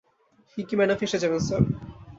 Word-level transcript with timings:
Pinki 0.51 0.75
madam 0.77 0.97
ফেঁসে 0.99 1.17
যাবেন, 1.23 1.41
sir. 1.47 1.61